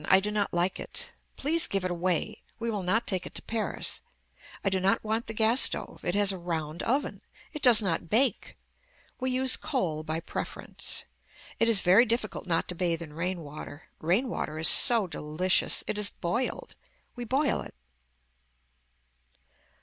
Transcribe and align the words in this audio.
I 0.07 0.19
do 0.19 0.31
not 0.31 0.51
like 0.51 0.79
it. 0.79 1.13
Please 1.35 1.67
give 1.67 1.85
it 1.85 1.91
away. 1.91 2.41
We 2.57 2.71
will 2.71 2.81
not 2.81 3.05
take 3.05 3.27
it 3.27 3.35
to 3.35 3.41
Paris. 3.43 4.01
I 4.65 4.69
do 4.71 4.79
not 4.79 5.03
want 5.03 5.27
the 5.27 5.33
gas 5.35 5.61
stove. 5.61 6.03
It 6.03 6.15
has 6.15 6.31
a 6.31 6.39
round 6.39 6.81
oven. 6.81 7.21
It 7.53 7.61
does 7.61 7.83
not 7.83 8.09
bake. 8.09 8.57
We 9.19 9.29
use 9.29 9.55
coal 9.55 10.01
by 10.01 10.19
preference. 10.19 11.05
It 11.59 11.69
is 11.69 11.81
very 11.81 12.05
difficult 12.07 12.47
not 12.47 12.67
to 12.69 12.73
bathe 12.73 13.03
in 13.03 13.13
rain 13.13 13.41
water. 13.41 13.89
Rain 13.99 14.27
water 14.27 14.57
is 14.57 14.67
so 14.67 15.05
delicious. 15.05 15.83
It 15.85 15.99
is 15.99 16.09
boiled. 16.09 16.75
We 17.15 17.23
boil 17.23 17.61
it. 17.61 17.75